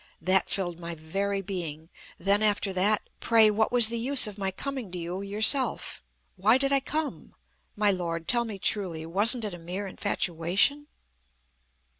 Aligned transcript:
That 0.19 0.49
filled 0.49 0.79
my 0.79 0.95
very 0.95 1.43
being. 1.43 1.91
Then, 2.17 2.41
after 2.41 2.73
that, 2.73 3.07
pray 3.19 3.51
what 3.51 3.71
was 3.71 3.89
the 3.89 3.99
use 3.99 4.25
of 4.25 4.35
my 4.35 4.49
coming 4.49 4.89
to 4.91 4.97
you 4.97 5.21
yourself? 5.21 6.01
Why 6.37 6.57
did 6.57 6.73
I 6.73 6.79
come? 6.79 7.35
My 7.75 7.91
Lord, 7.91 8.27
tell 8.27 8.43
me 8.43 8.57
truly, 8.57 9.05
wasn't 9.05 9.45
it 9.45 9.53
a 9.53 9.59
mere 9.59 9.85
infatuation?" 9.85 10.87